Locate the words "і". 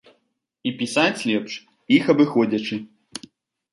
0.69-0.71